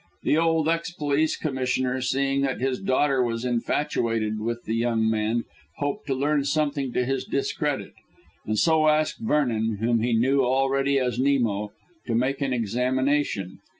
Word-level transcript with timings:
The 0.23 0.35
old 0.35 0.67
ex 0.67 0.89
police 0.89 1.35
commissioner, 1.37 2.01
seeing 2.01 2.41
that 2.41 2.59
his 2.59 2.79
daughter 2.79 3.21
was 3.21 3.45
infatuated 3.45 4.39
with 4.39 4.63
the 4.63 4.73
young 4.73 5.07
man, 5.07 5.43
hoped 5.77 6.07
to 6.07 6.15
learn 6.15 6.43
something 6.43 6.91
to 6.93 7.05
his 7.05 7.23
discredit, 7.23 7.93
and 8.47 8.57
so 8.57 8.87
asked 8.87 9.19
Vernon 9.19 9.77
whom 9.79 10.01
he 10.01 10.13
knew 10.13 10.41
already 10.41 10.97
as 10.97 11.19
Nemo 11.19 11.71
to 12.07 12.15
make 12.15 12.41
an 12.41 12.51
examination. 12.51 13.59